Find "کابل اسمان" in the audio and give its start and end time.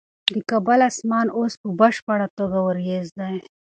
0.49-1.27